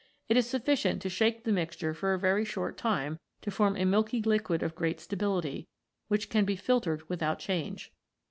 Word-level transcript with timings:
It 0.27 0.35
is 0.35 0.49
sufficient 0.49 0.99
to 1.03 1.09
shake 1.09 1.43
the 1.43 1.51
mixture 1.51 1.93
for 1.93 2.11
a 2.15 2.19
very 2.19 2.43
short 2.43 2.75
time 2.75 3.19
to 3.43 3.51
form 3.51 3.77
a 3.77 3.85
milky 3.85 4.19
liquid 4.19 4.63
of 4.63 4.73
great 4.73 4.99
stability, 4.99 5.67
which 6.07 6.27
can 6.27 6.43
be 6.43 6.55
filtered 6.55 7.07
without 7.07 7.37
change. 7.37 7.93